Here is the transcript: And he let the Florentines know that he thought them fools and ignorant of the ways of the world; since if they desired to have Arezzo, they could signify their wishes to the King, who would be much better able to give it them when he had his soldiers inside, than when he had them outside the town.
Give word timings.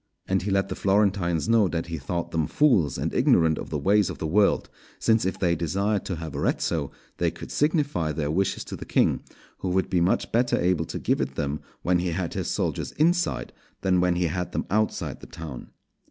And 0.25 0.41
he 0.41 0.49
let 0.49 0.69
the 0.69 0.75
Florentines 0.75 1.47
know 1.47 1.67
that 1.67 1.85
he 1.85 1.99
thought 1.99 2.31
them 2.31 2.47
fools 2.47 2.97
and 2.97 3.13
ignorant 3.13 3.59
of 3.59 3.69
the 3.69 3.77
ways 3.77 4.09
of 4.09 4.17
the 4.17 4.25
world; 4.25 4.67
since 4.97 5.25
if 5.25 5.37
they 5.37 5.55
desired 5.55 6.05
to 6.05 6.15
have 6.15 6.35
Arezzo, 6.35 6.89
they 7.17 7.29
could 7.29 7.51
signify 7.51 8.11
their 8.11 8.31
wishes 8.31 8.63
to 8.63 8.75
the 8.75 8.83
King, 8.85 9.21
who 9.59 9.69
would 9.69 9.91
be 9.91 10.01
much 10.01 10.31
better 10.31 10.59
able 10.59 10.85
to 10.85 10.97
give 10.97 11.21
it 11.21 11.35
them 11.35 11.59
when 11.83 11.99
he 11.99 12.13
had 12.13 12.33
his 12.33 12.47
soldiers 12.47 12.93
inside, 12.93 13.53
than 13.81 14.01
when 14.01 14.15
he 14.15 14.25
had 14.25 14.53
them 14.53 14.65
outside 14.71 15.19
the 15.19 15.27
town. 15.27 15.69